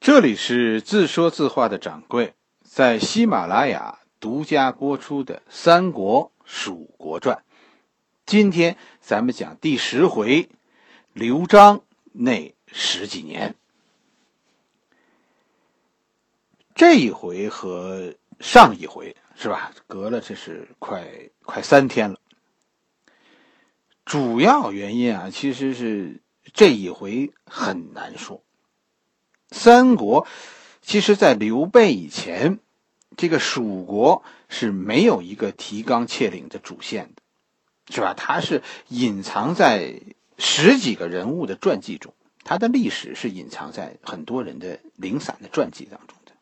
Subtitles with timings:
[0.00, 7.36] 这里是自说自话的掌柜，在喜马拉雅独家播出的《三国蜀国传》，
[8.24, 10.48] 今天咱们讲第十回，
[11.12, 11.82] 刘璋
[12.12, 13.54] 那十几年。
[16.74, 19.70] 这一回和上一回是吧？
[19.86, 21.06] 隔了这是快
[21.42, 22.18] 快三天了。
[24.06, 26.22] 主要原因啊，其实是
[26.54, 28.42] 这一回很难说。
[29.50, 30.26] 三国，
[30.80, 32.58] 其实，在刘备以前，
[33.16, 37.22] 这个蜀国是没有一个提纲挈领的主线的，
[37.94, 38.14] 是吧？
[38.16, 40.00] 它是隐藏在
[40.38, 46.32] 十几个人物的传记中，它的历史是隐藏在很多人的零散的传记当中的。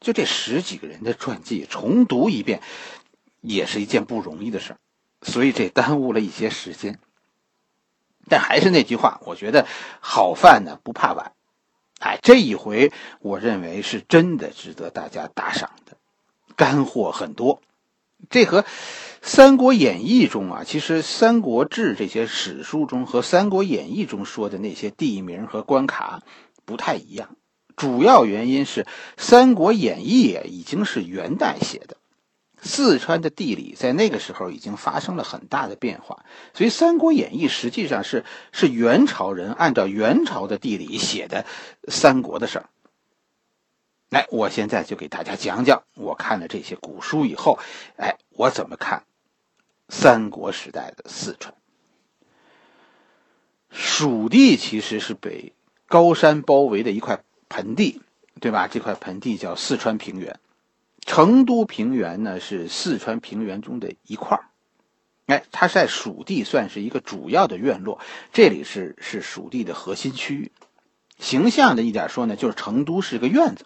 [0.00, 2.62] 就这十几个人的传记重读一遍，
[3.40, 4.78] 也是一件不容易的事儿，
[5.22, 6.98] 所以这耽误了一些时间。
[8.28, 9.66] 但还是那句话，我觉得
[10.00, 11.32] 好饭呢不怕晚。
[11.98, 15.96] 哎，这一回我认为是真的值得大家打赏的，
[16.56, 17.60] 干货很多。
[18.30, 18.62] 这和
[19.22, 26.22] 《三国演义》中啊，其实《三国志》这些史书中和《三国演义》中说的那些地名和关卡
[26.64, 27.36] 不太一样。
[27.76, 28.82] 主要原因是
[29.16, 31.96] 《三国演义》已经是元代写的。
[32.60, 41.46] 四川的地理在那个时候已经发生了很大的变化，所以《三国演义》实际上是是元朝人按照元朝的地理写的
[41.86, 42.68] 三国的事儿。
[44.10, 47.58] 来，我现在就给大家讲讲，我看了这些古书以后，
[47.96, 49.04] 哎，我怎么看
[49.88, 51.54] 三国时代的四川？
[53.70, 55.52] 蜀地其实是被
[55.86, 58.00] 高山包围的一块盆地，
[58.40, 58.66] 对吧？
[58.66, 60.40] 这块盆地叫四川平原。
[61.08, 64.44] 成都平原呢是四川平原中的一块儿，
[65.24, 67.98] 哎，它在蜀地算是一个主要的院落，
[68.34, 70.52] 这里是是蜀地的核心区域。
[71.18, 73.64] 形象的一点说呢，就是成都是个院子。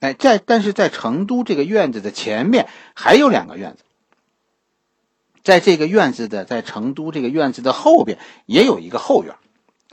[0.00, 3.84] 哎，在但是在成都这个院子的前面还有两个院子，
[5.44, 9.36] 在这个院子的在成都这个院子的后边也有一个后院，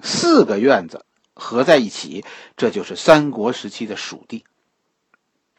[0.02, 1.06] 四个院子
[1.36, 2.26] 合在一起，
[2.58, 4.46] 这就是三国时期的蜀地。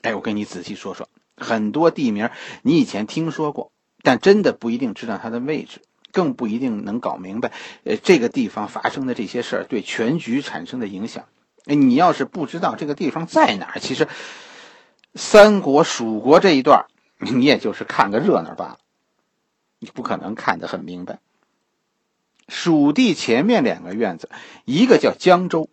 [0.02, 2.30] 哎，我跟你仔细说说，很多地名
[2.62, 3.72] 你以前听说过，
[4.02, 5.82] 但真的不一定知道它的位置，
[6.12, 7.52] 更不一定能搞明白，
[7.84, 11.24] 呃，这个地方发生的这些事儿对全局产生的影响。
[11.66, 14.08] 哎，你要是不知道这个地方在哪儿，其实
[15.14, 16.86] 三国蜀国这一段，
[17.18, 18.78] 你也就是看个热闹罢了，
[19.80, 21.18] 你不可能看得很明白。
[22.46, 24.30] 蜀地前面两个院子，
[24.64, 25.68] 一个叫江州，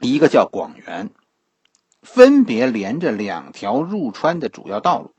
[0.00, 1.10] 一个叫广元。
[2.10, 5.12] 分别连着两条入川的主要道路，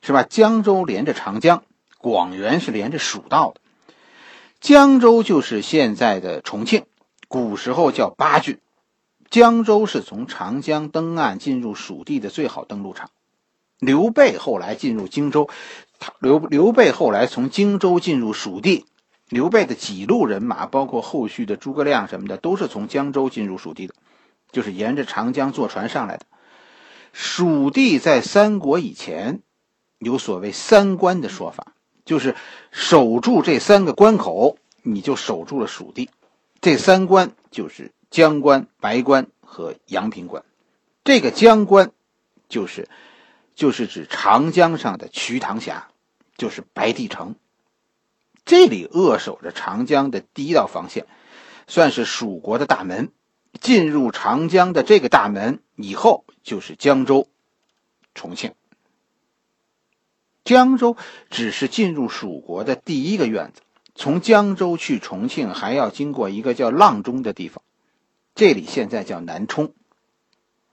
[0.00, 0.22] 是吧？
[0.22, 1.64] 江州连着长江，
[1.98, 3.60] 广元是连着蜀道的。
[4.60, 6.84] 江州就是现在的重庆，
[7.28, 8.60] 古时候叫巴郡。
[9.28, 13.10] 江州是从长江登岸进入蜀地的最好登陆场。
[13.80, 15.50] 刘备后来进入荆州，
[16.20, 18.86] 刘刘备后来从荆州进入蜀地，
[19.28, 23.94] 刘备的几路人马，包括后续的诸葛亮什么的，都是从江州进入蜀地的，
[24.52, 26.24] 就是沿着长江坐船上来的。
[27.18, 29.40] 蜀地在三国以前，
[29.96, 31.72] 有所谓三关的说法，
[32.04, 32.36] 就是
[32.70, 36.10] 守住这三个关口，你就守住了蜀地。
[36.60, 40.44] 这三关就是江关、白关和阳平关。
[41.04, 41.90] 这个江关，
[42.50, 42.86] 就是，
[43.54, 45.88] 就是指长江上的瞿塘峡，
[46.36, 47.34] 就是白帝城。
[48.44, 51.06] 这里扼守着长江的第一道防线，
[51.66, 53.10] 算是蜀国的大门。
[53.60, 57.28] 进入长江的这个大门以后，就是江州、
[58.14, 58.54] 重庆。
[60.44, 60.96] 江州
[61.30, 63.62] 只是进入蜀国的第一个院子，
[63.94, 67.62] 从江州去重庆还要经过一个叫阆中的地方，
[68.34, 69.72] 这里现在叫南充。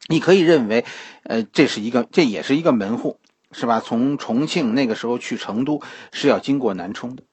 [0.08, 0.86] 你可以认为，
[1.24, 3.20] 呃，这是一个，这也是一个门户，
[3.52, 3.80] 是吧？
[3.80, 5.82] 从重庆那个时候去成都
[6.12, 7.24] 是要经过南充的。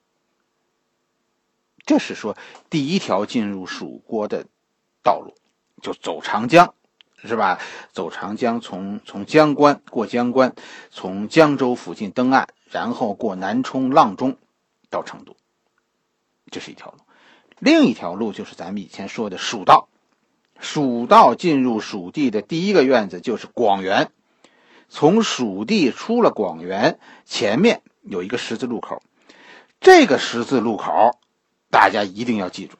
[1.84, 2.36] 这是说
[2.70, 4.46] 第一条进入蜀国的
[5.10, 5.34] 道路。
[5.82, 6.74] 就走长江，
[7.24, 7.58] 是吧？
[7.90, 10.54] 走长江，从从江关过江关，
[10.90, 14.36] 从江州附近登岸，然后过南充、阆中，
[14.90, 15.34] 到成都。
[16.50, 16.98] 这是一条路。
[17.58, 19.88] 另一条路就是咱们以前说的蜀道。
[20.60, 24.12] 蜀道进入蜀地的第一个院子就是广元。
[24.90, 29.02] 从蜀地出了广元，前面有一个十字路口。
[29.80, 31.18] 这个十字路口，
[31.70, 32.76] 大家一定要记住，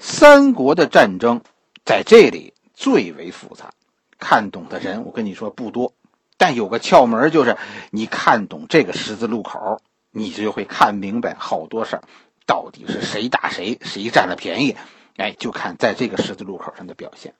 [0.00, 1.42] 三国的战争。
[1.82, 3.72] 在这里最为复杂，
[4.18, 5.92] 看懂的人我跟你说不多，
[6.36, 7.56] 但有个窍门就是，
[7.90, 9.80] 你看懂这个十字路口，
[10.12, 12.02] 你就会看明白好多事儿，
[12.46, 14.76] 到底是谁打谁，谁占了便宜，
[15.16, 17.34] 哎，就看在这个十字路口上的表现。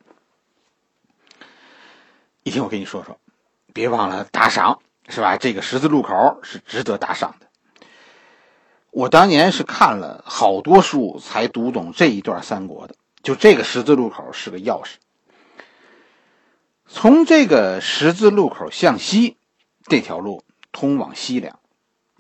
[2.43, 3.21] 一听我跟你说说，
[3.73, 5.37] 别忘了打赏，是吧？
[5.37, 7.47] 这个十字路口是值得打赏的。
[8.91, 14.95] 我当年是看了好多书才读懂这一段三国的，就这个十字路口是个钥匙。
[16.87, 19.37] 从这个十字路口向西，
[19.85, 20.43] 这条路
[20.73, 21.61] 通往西凉，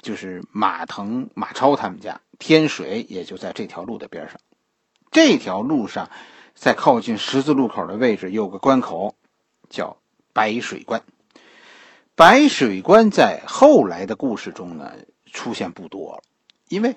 [0.00, 4.38] 就是马腾、马超他们家，天水也就在这条路的边上。
[5.10, 6.08] 这条路上，
[6.54, 9.16] 在靠近十字路口的位置有个关口，
[9.68, 9.96] 叫
[10.32, 11.02] 白水关。
[12.14, 14.92] 白水关在后来的故事中呢，
[15.32, 16.22] 出现不多了。
[16.70, 16.94] 因为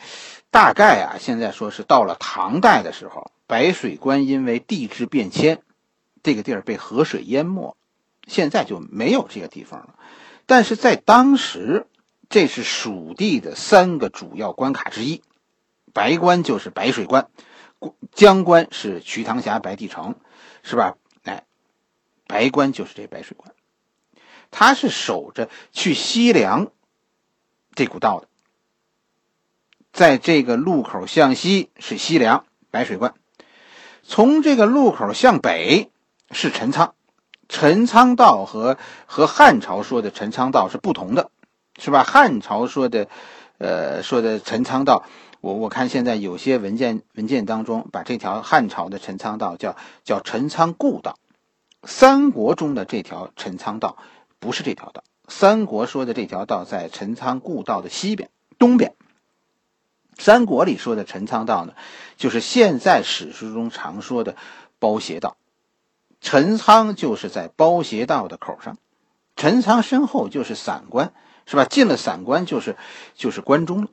[0.51, 5.63] 大概啊，现在说是到了唐代的时候，白水关因为地质变迁，
[6.21, 7.75] 这个地儿被河水淹没，
[8.27, 9.95] 现在就没有这个地方了。
[10.45, 11.87] 但是在当时，
[12.29, 15.23] 这是蜀地的三个主要关卡之一，
[15.91, 17.29] 白关就是白水关，
[18.11, 20.13] 江关是瞿塘峡白帝城，
[20.61, 20.97] 是吧？
[21.23, 21.45] 哎，
[22.27, 23.55] 白关就是这白水关，
[24.51, 26.71] 它是守着去西凉
[27.73, 28.27] 这股道的。
[29.93, 33.13] 在这个路口向西是西凉白水关，
[34.01, 35.91] 从这个路口向北
[36.31, 36.95] 是陈仓。
[37.47, 41.29] 陈仓道和和汉朝说的陈仓道是不同的，
[41.77, 42.03] 是吧？
[42.03, 43.07] 汉朝说的，
[43.59, 45.03] 呃，说的陈仓道，
[45.41, 51.19] 我我看现在有些文件文件当中把这条汉朝的陈仓道叫叫陈仓故道。
[51.83, 53.97] 三国中的这条陈仓道
[54.39, 58.95] 不是这条道，三国说的这条道在陈仓故道的西边东边。
[60.23, 61.73] 三国里说的陈仓道呢，
[62.15, 64.37] 就是现在史书中常说的
[64.79, 65.35] 包斜道。
[66.21, 68.77] 陈仓就是在包斜道的口上，
[69.35, 71.11] 陈仓身后就是散关，
[71.45, 71.65] 是吧？
[71.65, 72.77] 进了散关就是
[73.15, 73.89] 就是关中了。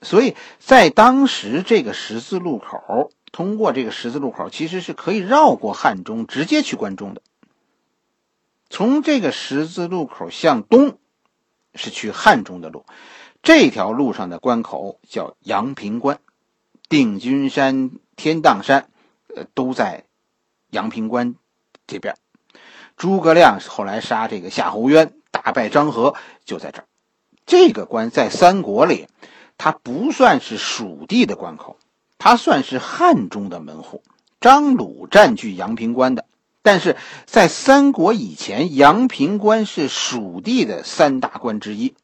[0.00, 7.22] 所以在当时这个十字路口，通过这个十字路口，其实是可以绕过汉中，直接去关中的。
[8.68, 10.98] 从这个十字路口向东，
[11.76, 12.84] 是去汉中的路。
[13.42, 16.20] 这条路上的关口叫阳平关，
[16.88, 18.88] 定军山、天荡山，
[19.34, 20.04] 呃，都在
[20.70, 21.34] 阳平关
[21.88, 22.14] 这边。
[22.96, 26.84] 诸葛亮后来杀这个夏侯渊，打败张合，就在这儿。
[27.44, 29.08] 这个关在三国里，
[29.58, 31.78] 它不算是蜀地的关口，
[32.18, 34.04] 它算是汉中的门户。
[34.40, 36.26] 张鲁占据阳平关的，
[36.62, 36.96] 但是
[37.26, 41.96] 在三国以前，阳平关是蜀地的三大关之一，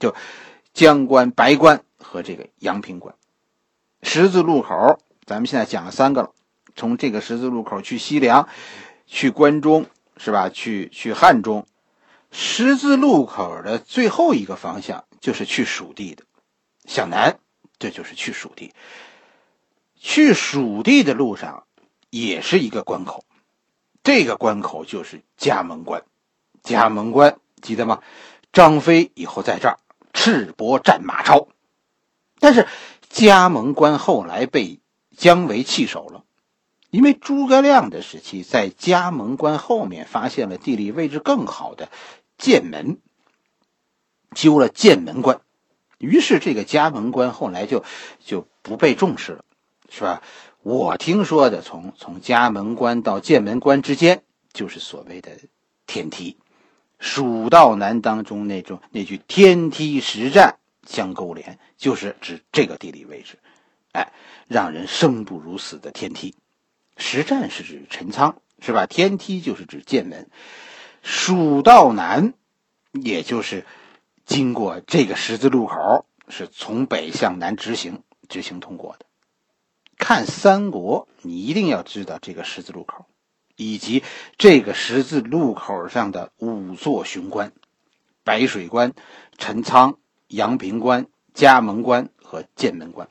[0.00, 0.14] 就。
[0.74, 3.14] 江关、白关和这个阳平关，
[4.02, 6.32] 十字路口，咱们现在讲了三个了。
[6.74, 8.48] 从这个十字路口去西凉，
[9.06, 9.86] 去关中，
[10.16, 10.48] 是吧？
[10.48, 11.64] 去去汉中，
[12.32, 16.24] 十字路口的最后一个方向就是去蜀地的，
[16.86, 17.38] 向南，
[17.78, 18.72] 这就是去蜀地。
[19.96, 21.62] 去蜀地的路上
[22.10, 23.24] 也是一个关口，
[24.02, 26.02] 这个关口就是嘉门关。
[26.64, 28.02] 嘉门关记得吗？
[28.52, 29.78] 张飞以后在这儿。
[30.14, 31.48] 赤膊战马超，
[32.38, 32.66] 但是
[33.10, 34.80] 嘉门关后来被
[35.14, 36.24] 姜维弃守了，
[36.88, 41.90] 因为诸葛亮的时期在嘉门关后面发现了地理位置更好的
[42.38, 42.98] 剑门，
[44.34, 45.40] 修了剑门关，
[45.98, 47.84] 于是这个嘉门关后来就
[48.24, 49.44] 就不被重视了，
[49.90, 50.22] 是吧？
[50.62, 54.22] 我听说的，从从嘉门关到剑门关之间
[54.52, 55.32] 就是所谓的
[55.86, 56.38] 天梯。
[57.04, 60.56] 蜀道难当中那种那句“天梯实战
[60.86, 63.38] 相勾连”，就是指这个地理位置。
[63.92, 64.10] 哎，
[64.48, 66.34] 让人生不如死的天梯，
[66.96, 68.86] 实战是指陈仓，是吧？
[68.86, 70.30] 天梯就是指剑门。
[71.02, 72.32] 蜀道难，
[72.92, 73.66] 也就是
[74.24, 79.04] 经过这个十字路口，是从北向南直行直行通过的。
[79.98, 83.04] 看三国，你一定要知道这个十字路口。
[83.56, 84.02] 以及
[84.36, 87.52] 这个十字路口上的五座雄关：
[88.22, 88.92] 白水关、
[89.38, 93.08] 陈仓、阳平关、嘉门关和剑门关。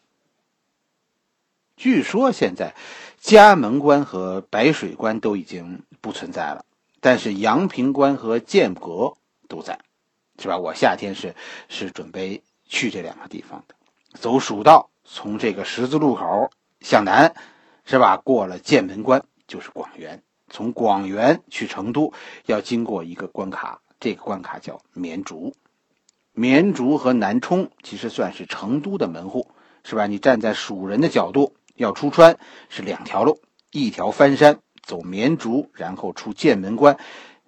[1.76, 2.76] 据说现在
[3.20, 6.66] 嘉门关和白水关都已经不存在了，
[7.00, 9.16] 但是阳平关和剑阁
[9.48, 9.80] 都在，
[10.40, 10.58] 是吧？
[10.58, 11.36] 我夏天是
[11.70, 13.76] 是准备去这两个地方的，
[14.20, 17.34] 走蜀道，从这个十字路口向南，
[17.86, 18.18] 是吧？
[18.18, 20.22] 过了剑门关就是广元。
[20.54, 22.14] 从广元去成都
[22.46, 25.56] 要经过一个关卡，这个关卡叫绵竹。
[26.32, 29.50] 绵竹和南充其实算是成都的门户，
[29.84, 30.06] 是吧？
[30.06, 32.38] 你站在蜀人的角度要出川
[32.70, 33.42] 是两条路，
[33.72, 37.00] 一条翻山走绵竹，然后出剑门关，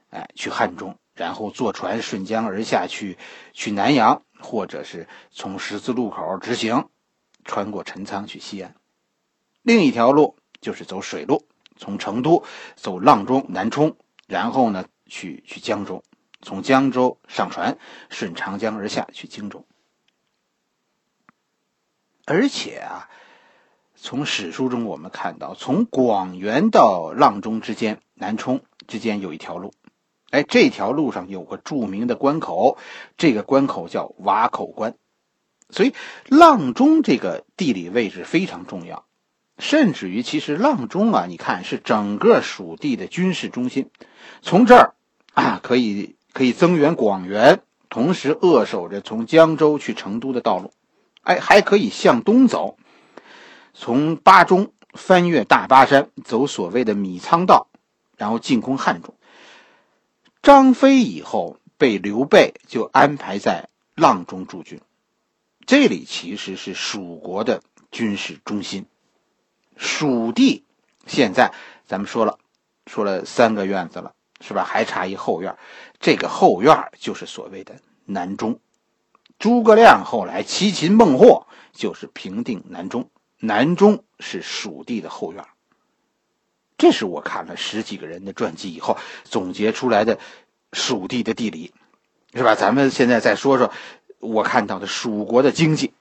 [0.10, 3.20] 哎，去汉中，然后坐船顺江而下去
[3.54, 6.90] 去南阳，或者是从十字路口直行，
[7.44, 8.74] 穿过陈仓去西安。
[9.62, 11.44] 另一条路就是走水路。
[11.76, 12.44] 从成都
[12.76, 13.96] 走阆中、南充，
[14.28, 16.04] 然后呢去去江州，
[16.42, 17.78] 从江州上船，
[18.10, 19.66] 顺长江而下去荆州。
[22.26, 23.08] 而且啊，
[23.96, 29.74] 从史书中我们看到，从广元到阆中之间，南充之间有一条路，
[30.32, 32.80] 哎，这条路上有个著名的关口，
[33.16, 34.96] 这个关口叫瓦口关，
[35.70, 35.94] 所以
[36.28, 39.06] 阆中这个地理位置非常重要，
[39.58, 43.90] 甚至于其实阆中啊，你看是整个蜀地的军事中心，
[44.42, 44.96] 从这儿
[45.34, 50.74] 啊可以可以增援广元，同时扼守着从江州去成都的道路。
[51.22, 52.78] 哎，还可以向东走，
[53.74, 57.68] 从巴中翻越大巴山，走所谓的米仓道，
[58.18, 59.16] 然后进攻汉中。
[60.44, 64.82] 张飞以后被刘备就安排在阆中驻军，
[65.66, 68.86] 这里其实是蜀国的军事中心。
[69.78, 70.64] 蜀地
[71.06, 71.54] 现在
[71.86, 72.40] 咱们说了，
[72.88, 74.64] 说了三个院子了，是吧？
[74.64, 75.58] 还差一后院，
[76.00, 78.60] 这个后院就是所谓的南中。
[79.38, 83.10] 诸葛亮后来七擒孟获，就是平定南中。
[83.40, 85.46] 南中是蜀地的后院。
[86.78, 90.20] 这是我看了十几个人的传记以后总结出来的
[90.74, 91.74] 蜀地的地理，
[92.34, 92.56] 是吧？
[92.56, 93.72] 咱们现在再说说
[94.20, 95.94] 我看到的蜀国的经济。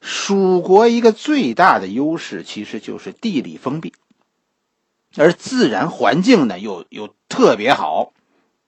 [0.00, 3.92] 蜀国一个最大的优势其实就是地理封闭，
[5.16, 8.12] 而自然环境呢又又特别好。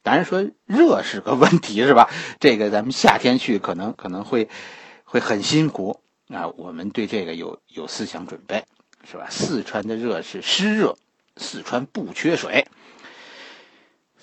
[0.03, 2.09] 当然说热是个问题，是吧？
[2.41, 4.49] 这个咱们夏天去可能可能会
[5.05, 6.49] 会很辛苦啊。
[6.49, 8.65] 我们对这个有有思想准备，
[9.09, 9.27] 是吧？
[9.31, 10.97] 四川的热是湿热，
[11.37, 12.67] 四川不缺水。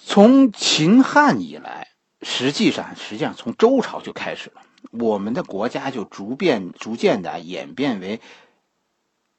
[0.04, 1.90] 从秦汉以来，
[2.22, 8.22] 实际上实际上从周朝就开始了，我们的国家就逐渐逐渐的演变为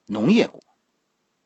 [0.05, 0.61] 农业国。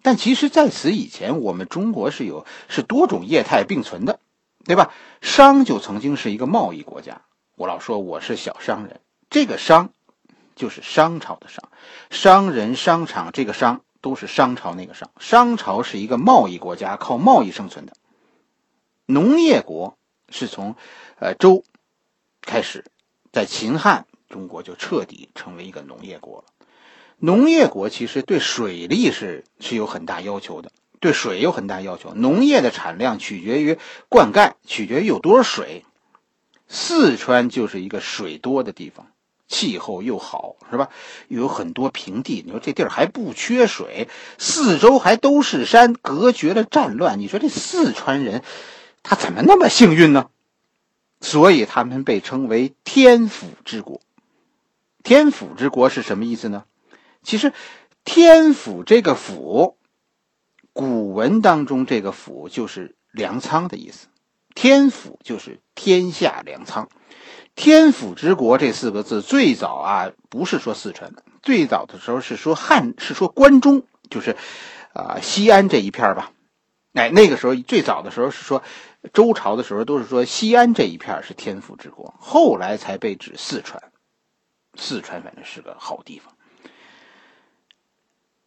[0.02, 4.20] 但其实在此以前，我们中国是有是多种业态并存的。
[4.66, 4.94] 对吧？
[5.20, 7.24] 商就曾经是一个贸易国家。
[7.56, 9.90] 我老说我是小商人，这个商
[10.56, 11.70] 就是商朝的商，
[12.10, 15.12] 商人、商场，这个商都是商朝那个商。
[15.20, 17.92] 商朝是一个贸易国家，靠贸易生存的。
[19.06, 19.98] 农业国
[20.30, 20.78] 是从
[21.20, 21.66] 呃周
[22.40, 22.86] 开始，
[23.34, 26.68] 在秦汉，中国就彻底成为一个农业国了。
[27.18, 30.72] 农业国其实对水利是是有很大要求的。
[31.00, 35.84] 对水有很大要求，农业的产量取决于灌溉，取决于有多少水。
[36.70, 39.08] 四川就是一个水多的地方，
[39.48, 40.90] 气候又好，是吧？
[41.28, 47.20] 又有很多平地，你说这地儿还不缺水，四周还都是山，隔绝了战乱。
[47.20, 48.44] 你说这四川人，
[49.02, 50.30] 他怎么那么幸运呢？
[51.24, 54.00] 所以他们被称为天府之国。
[55.02, 56.66] 天府之国是什么意思呢？
[57.24, 57.52] 其实，
[58.04, 59.78] 天府这个府。
[60.76, 64.08] 古文当中，这个“府”就是粮仓的意思
[64.56, 66.90] ，“天府”就是天下粮仓。
[67.54, 74.36] 天府之国这四个字最早啊，不是说四川的，最早的时候是说汉，是说关中，就是
[74.94, 76.32] 啊西安这一片吧。
[76.94, 78.64] 哎，那个时候最早的时候是说
[79.14, 83.84] 周朝的时候，都是说西安这一片是天府之国，后来才被指四川。
[84.76, 86.34] 四川反正是个好地方，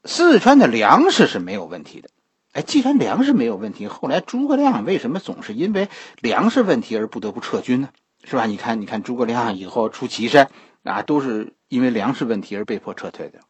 [0.04, 2.10] 四川的粮食是没有问题的。
[2.52, 5.88] 哎，既然粮食没有问题，后来诸葛亮为什么总是因为
[6.20, 7.90] 粮食问题而不得不撤军呢？
[8.24, 8.46] 是吧？
[8.46, 10.50] 你看，你看诸葛亮以后出祁山
[10.82, 13.40] 啊，都是因为粮食问题而被迫撤退的。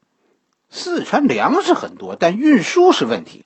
[0.69, 3.45] 四川粮食很多，但运输是问题。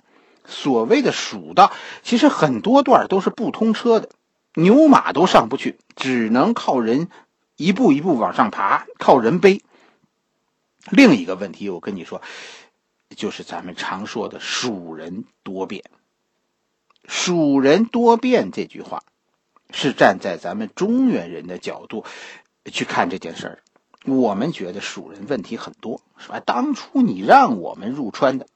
[0.51, 4.11] 所谓的蜀道，其实很多段都是不通车的，
[4.55, 7.09] 牛马都上不去，只能靠人
[7.57, 9.63] 一步一步往上爬，靠人背。
[10.91, 12.21] 另一个问题，我跟你说。
[13.17, 15.83] 就是咱们常说的“蜀人多变”。
[17.09, 19.03] 蜀人多变这句话，
[19.73, 22.05] 是站在咱们中原人的角度
[22.67, 23.63] 去看这件事儿。
[24.05, 26.39] 我们觉得蜀人问题很多，是吧？
[26.39, 28.47] 当初你让我们入川的，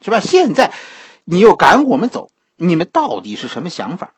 [0.00, 0.20] 是吧？
[0.20, 0.72] 现在
[1.30, 4.14] 你又赶我们走，你们到底是什么想法？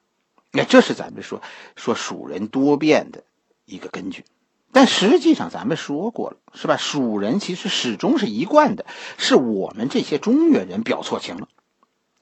[0.52, 1.42] 那这是咱们说
[1.74, 3.24] 说蜀人多变的
[3.64, 4.24] 一个根据。
[4.70, 6.76] 但实际上，咱们说过了，是吧？
[6.76, 8.86] 蜀人其实始终是一贯的，
[9.18, 11.48] 是我们这些中原人表错情了。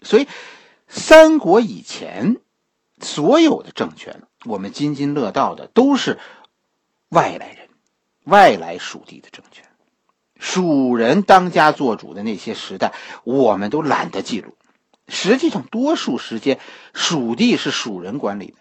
[0.00, 0.26] 所以，
[0.88, 2.38] 三国以前
[2.98, 6.18] 所有的政权，我们津津乐道的都是
[7.10, 7.68] 外来人、
[8.24, 9.66] 外来蜀地的政权。
[10.38, 14.54] 蜀人当家作主的那些时代，我们都懒得记录。
[15.08, 16.58] 实际上，多数时间，
[16.92, 18.54] 蜀地是蜀人管理的。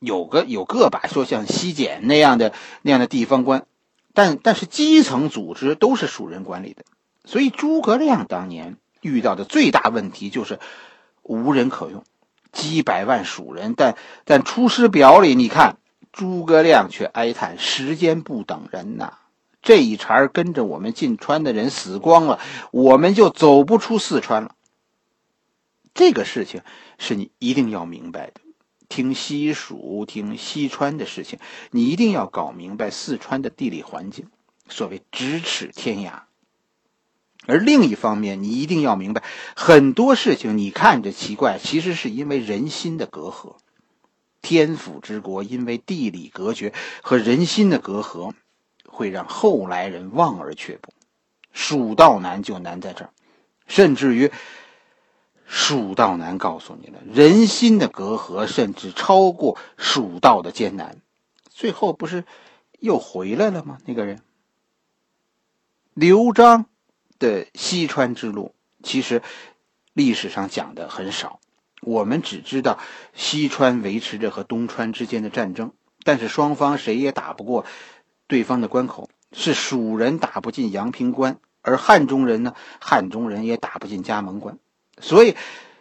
[0.00, 3.66] 有个有个把说像西简那样的那样的地方官，
[4.14, 6.84] 但但是基层组织都是蜀人管理的，
[7.26, 10.58] 所以诸葛亮当年遇到的最大问题就是
[11.22, 12.02] 无人可用，
[12.50, 15.76] 几百万蜀人，但但《出师表》里你看，
[16.12, 19.18] 诸葛亮却哀叹时间不等人呐。
[19.60, 22.40] 这一茬跟着我们进川的人死光了，
[22.70, 24.54] 我们就走不出四川了。
[25.94, 26.62] 这个事情
[26.98, 28.40] 是你一定要明白的。
[28.88, 31.38] 听西蜀、听西川的事情，
[31.70, 34.28] 你一定要搞明白四川的地理环境。
[34.68, 36.22] 所谓咫尺天涯。
[37.46, 39.22] 而另一方面，你一定要明白，
[39.54, 43.56] 很多事情你看着奇怪，其实是因为人心的隔阂。
[44.42, 48.32] 天府之国因为地理隔绝和人心的隔阂，
[48.86, 50.92] 会让后来人望而却步。
[51.52, 53.10] 蜀道难就难在这儿，
[53.68, 54.32] 甚至于。
[55.52, 60.98] 蜀道难，告诉你了，人心的隔阂甚至超过蜀道的艰难。
[61.48, 62.24] 最后不是
[62.78, 63.78] 又回来了吗？
[63.84, 64.20] 那个人，
[65.92, 66.66] 刘璋
[67.18, 68.54] 的西川之路，
[68.84, 69.22] 其实
[69.92, 71.40] 历史上讲的很少。
[71.82, 72.78] 我们只知道
[73.12, 75.72] 西川维持着和东川之间的战争，
[76.04, 77.66] 但是双方谁也打不过
[78.28, 79.10] 对方的关口。
[79.32, 82.54] 是蜀人打不进阳平关，而汉中人呢？
[82.80, 84.58] 汉中人也打不进嘉盟关。
[85.00, 85.36] 所以，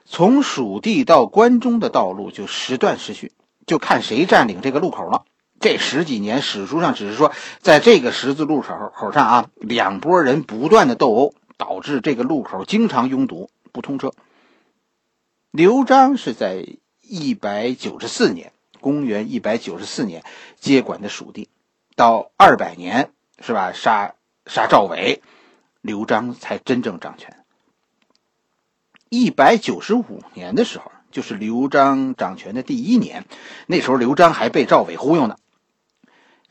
[0.05, 3.31] 从蜀地到关中的道路就时断时续，
[3.65, 5.25] 就看谁占领这个路口了。
[5.59, 14.13] 这十几年，史书上只是说，在这个十字路口口上啊，两拨人不断的斗殴，导致这个路口经常拥堵不通车。
[15.51, 16.65] 刘璋是在
[17.01, 20.23] 一百九十四年（公元一百九十四年）
[20.61, 21.49] 接管的蜀地，
[21.95, 23.11] 到二百年
[23.41, 23.73] 是吧？
[23.73, 24.13] 杀
[24.45, 25.21] 杀赵伟，
[25.81, 27.38] 刘璋才真正掌权。
[29.09, 33.25] 一百九十五年的时候，就是刘璋掌权的第一年。
[33.65, 35.37] 那时候刘璋还被赵伟忽悠呢。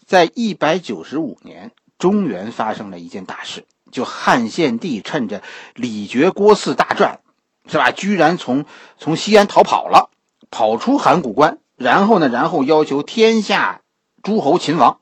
[0.04, 5.42] 在一百九十五年，中原发生了一件大事，就汉献帝趁着
[5.74, 7.20] 李傕郭汜大战，
[7.68, 7.92] 是吧？
[7.92, 8.64] 居然从
[8.98, 10.10] 从西安逃跑了，
[10.50, 13.82] 跑出函谷关，然后呢，然后要求天下
[14.22, 14.98] 诸侯秦王。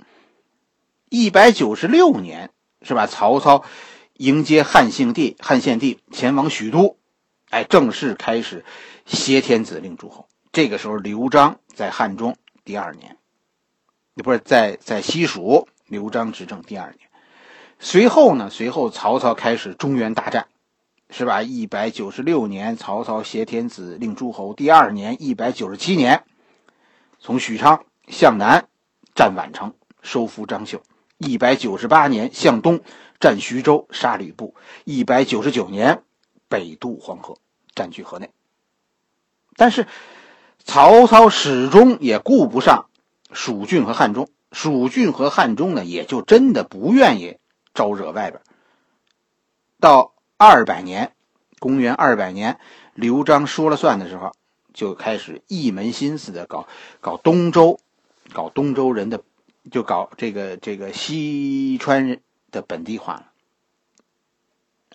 [1.09, 2.51] 一百九十六年，
[2.83, 3.07] 是吧？
[3.07, 3.65] 曹操
[4.15, 6.99] 迎接汉献帝，汉献帝前往许都。
[7.57, 8.67] 哎，正式开始
[9.07, 10.29] 挟天子令诸侯。
[10.53, 13.17] 这个时候，刘璋在汉中第二年，
[14.17, 17.09] 不是在在西蜀，刘璋执政第二年。
[17.79, 20.49] 随后呢，随后曹操开始中原大战，
[21.09, 21.41] 是吧？
[21.43, 24.53] 一百九十六年，曹操挟天子令诸侯。
[24.53, 26.25] 第二年，一百九十七年，
[27.19, 28.69] 从许昌向南
[29.15, 30.83] 占宛城，收复张绣。
[31.17, 32.83] 一百九十八年，向东
[33.19, 34.55] 占徐州，杀吕布。
[34.85, 36.03] 一百九十九年。
[36.49, 37.37] 北渡黄河，
[37.77, 38.31] 占据河内。
[39.55, 39.87] 但是
[40.65, 42.87] 曹操始终也顾不上
[43.31, 47.39] 蜀郡和汉中，蜀郡和汉中呢，也就真的不愿意
[47.73, 48.43] 招惹外边。
[49.79, 51.13] 到二百年，
[51.61, 52.59] 公元二百年，
[52.95, 54.33] 刘璋说了算的时候，
[54.75, 56.67] 就开始一门心思的搞
[57.01, 57.79] 搞东周，
[58.33, 59.23] 搞东周人的，
[59.71, 63.27] 就搞这个这个西川的本地化了。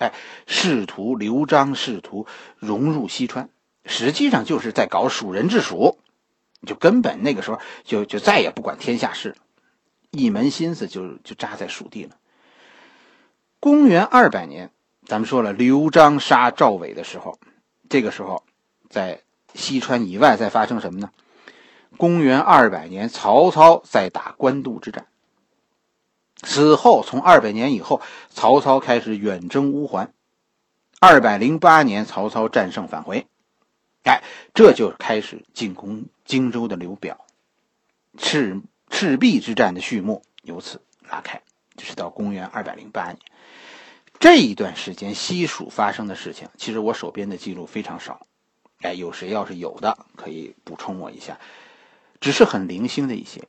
[0.02, 0.14] 哎，
[0.48, 2.26] 试图刘璋试图
[2.58, 3.50] 融入西川，
[3.86, 6.00] 实际上就是在搞蜀人治蜀，
[6.66, 9.36] 就根本那个时候就就再也不管天下事了，
[10.10, 12.16] 一门心思就就扎在蜀地了。
[13.60, 14.72] 公元二百年，
[15.06, 17.38] 咱们说了刘璋杀赵伟的时候，
[17.88, 18.44] 这个时候
[18.90, 19.22] 在
[19.54, 21.12] 西川以外在发生什么呢？
[21.96, 25.06] 公元二百年，曹操在打官渡之战。
[26.42, 30.14] 此后，从二百年以后，曹操开始远征乌桓。
[31.00, 33.26] 二百零八年，曹操战胜返回，
[34.04, 34.22] 哎，
[34.54, 37.26] 这就开始进攻荆州的刘表。
[38.18, 41.42] 赤赤壁之战的序幕由此拉开，
[41.76, 43.18] 就是到公元二百零八年。
[44.20, 48.28] 这一段时间，西蜀发生的事情，其实我手边的记录非常少。
[48.82, 51.40] 哎，有谁要是有的，可以补充我一下，
[52.20, 53.44] 只是很零星的一些。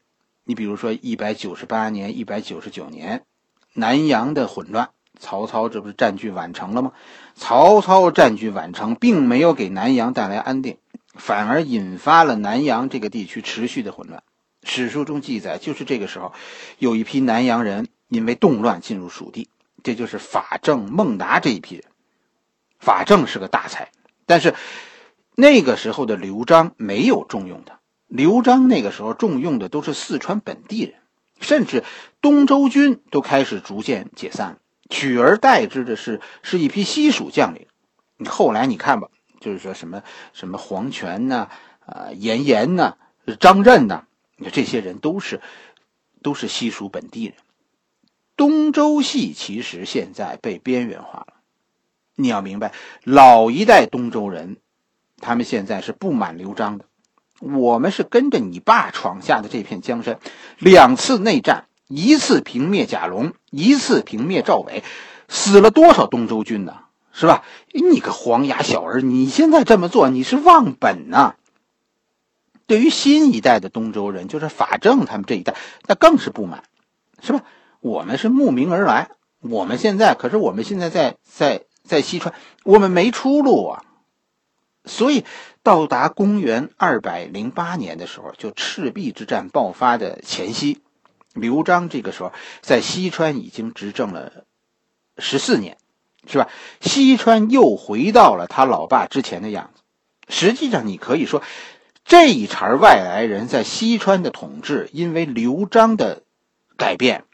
[0.52, 3.24] 你比如说，一百九十八年、一百九十九年，
[3.72, 6.92] 南阳的混乱，曹操这不是占据宛城了吗？
[7.34, 10.76] 曹操占据宛城，并没有给南阳带来安定，
[11.14, 14.22] 反而引发了南阳这个地区持续的混乱。
[14.62, 16.34] 史书中记载，就是这个时候，
[16.78, 19.48] 有一批南阳人因为动乱进入蜀地，
[19.82, 21.84] 这就是法正、孟达这一批人。
[22.78, 23.90] 法正是个大才，
[24.26, 24.54] 但是
[25.34, 27.78] 那个时候的刘璋没有重用他。
[28.12, 30.96] 刘璋那个时候重用的都是四川本地人，
[31.40, 31.82] 甚至
[32.20, 34.58] 东周军都开始逐渐解散了，
[34.90, 37.66] 取而代之的是是一批西蜀将领。
[38.18, 39.08] 你后来你看吧，
[39.40, 40.02] 就是说什么
[40.34, 41.48] 什么黄权呐，
[41.86, 42.98] 啊严颜呐，
[43.40, 44.04] 张任呐，
[44.36, 45.40] 你这些人都是
[46.20, 47.34] 都是西蜀本地人。
[48.36, 51.34] 东周系其实现在被边缘化了。
[52.14, 54.58] 你要明白，老一代东周人
[55.16, 56.84] 他们现在是不满刘璋的。
[57.42, 60.20] 我们是跟着你爸闯下的这片江山，
[60.58, 64.84] 两次内战，一次平灭贾龙，一次平灭赵伟，
[65.26, 66.76] 死了多少东周军呢？
[67.12, 67.42] 是吧？
[67.72, 71.34] 你个黄牙小儿，你现在这么做，你是忘本呐！
[72.66, 76.62] 对于新一代的东周人，就是法正他们这一代，那更是不满，
[77.20, 77.42] 是吧？
[77.80, 83.84] 我们是慕名而来，我们现在可是我们现在在在在西川，我们没出路啊！
[84.84, 85.24] 所以
[85.62, 90.80] 到达公元二百零八年的时候，就赤壁之战爆发的前夕，
[91.34, 94.44] 刘璋这个时候在西川已经执政了
[95.18, 95.76] 十四年。
[96.24, 96.48] 是吧？
[96.80, 99.82] 西川又回到了他老爸之前的样子。
[100.28, 101.42] 实际上，你可以说，
[102.04, 106.22] 这一茬外来人在西川的统治，因为刘璋的
[106.76, 107.24] 改变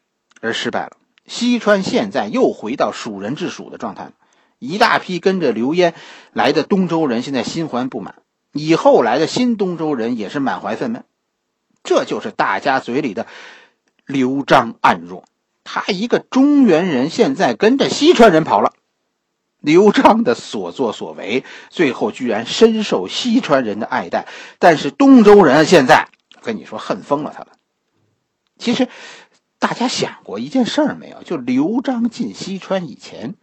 [0.40, 0.92] 而失败了。
[1.26, 4.12] 西川现在又回到蜀人治蜀的状态
[4.58, 5.94] 一大批跟着刘焉
[6.32, 8.14] 来的东周人，现在心怀不满；
[8.52, 11.02] 以后来的新东周人也是满怀愤懑。
[11.84, 13.26] 这就是大家嘴里的
[14.06, 15.24] 刘璋暗弱。
[15.64, 18.72] 他一个中原人，现在跟着西川人跑了。
[19.60, 24.26] 刘璋的所作所为，最后居然深受西川人的爱戴。
[24.58, 26.08] 但是东周人现在，
[26.42, 27.48] 跟你说恨疯了他了。
[28.56, 28.88] 其实，
[29.58, 31.22] 大家想过一件事儿没有？
[31.22, 33.34] 就刘璋进西川以前，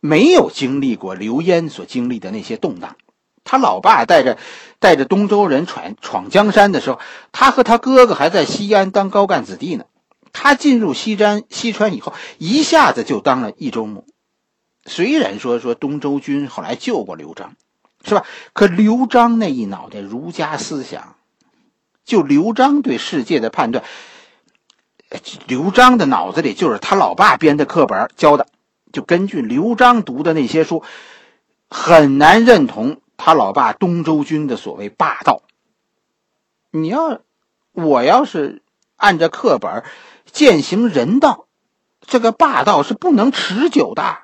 [0.00, 2.96] 没有经历过刘焉所经历的那些动荡。
[3.44, 4.36] 他老爸带着
[4.78, 7.00] 带着东周人闯闯江山的时候，
[7.32, 9.84] 他和他哥哥还在西安当高干子弟呢。
[10.32, 14.04] 他进入西詹西川以后，一下子就当了益州牧。
[14.84, 17.54] 虽然说说东周军后来救过刘璋，
[18.04, 18.24] 是吧？
[18.52, 21.16] 可刘璋那一脑袋儒家思想，
[22.04, 23.82] 就刘璋对世界的判断，
[25.46, 28.46] 刘璋的脑子里就是他老爸编的课本教的，
[28.92, 30.82] 就根据刘璋读的那些书，
[31.68, 35.42] 很难认同他老爸东周军的所谓霸道。
[36.70, 37.20] 你要，
[37.72, 38.62] 我要是
[38.96, 39.84] 按着课本
[40.30, 41.46] 践行人道，
[42.00, 44.18] 这个霸道是不能持久的。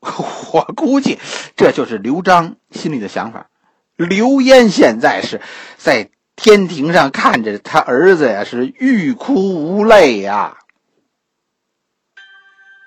[0.52, 1.18] 我估计
[1.56, 3.50] 这就是刘璋心里的想法。
[3.96, 5.40] 刘焉现在是
[5.76, 10.58] 在天庭上看着他儿子呀，是欲哭无泪呀。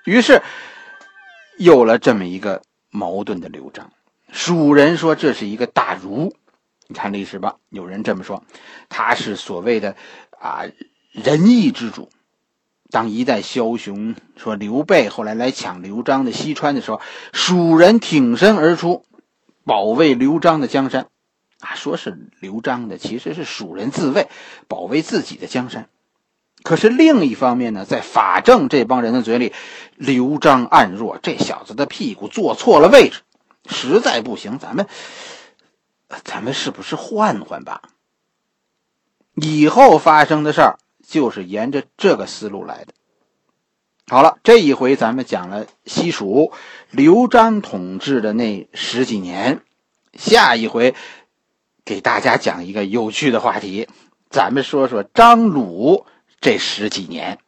[0.04, 0.42] 于是
[1.58, 3.92] 有了这么一个矛盾的刘璋。
[4.30, 6.34] 蜀人说这是一个大儒，
[6.88, 8.42] 你看历史吧，有人这么说，
[8.88, 9.94] 他是所谓的
[10.38, 10.64] 啊
[11.12, 12.10] 仁义之主。
[12.90, 17.00] 当一代枭雄说刘备后来来抢刘璋的西川的时候，
[17.32, 19.06] 蜀人挺身而出，
[19.64, 21.08] 保卫刘璋的江山，
[21.60, 24.28] 啊，说是刘璋的，其实是蜀人自卫，
[24.68, 25.88] 保卫自己的江山。
[26.62, 29.52] 可是另一方面呢，在法正这帮人的嘴里，
[29.96, 33.20] 刘璋暗弱，这小子的屁股坐错了位置，
[33.66, 34.86] 实在不行，咱们，
[36.24, 37.82] 咱们是不是换换吧？
[39.34, 40.78] 以后发生的事儿。
[41.04, 42.94] 就是沿着这个思路来的。
[44.06, 46.52] 好了，这一回咱们讲了西蜀
[46.90, 49.60] 刘璋统治的那十几年，
[50.14, 50.94] 下一回
[51.84, 53.88] 给大家讲一个有趣的话题，
[54.30, 56.06] 咱们说说张鲁
[56.42, 57.38] 这十几年。